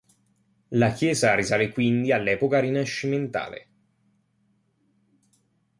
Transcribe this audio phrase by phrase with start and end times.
[0.69, 3.67] La chiesa risale quindi all'epoca rinascimentale.